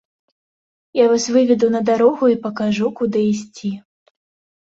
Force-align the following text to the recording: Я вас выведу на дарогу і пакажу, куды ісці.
Я 0.99 1.05
вас 1.11 1.25
выведу 1.35 1.67
на 1.75 1.81
дарогу 1.89 2.25
і 2.31 2.37
пакажу, 2.47 2.89
куды 3.03 3.21
ісці. 3.35 3.71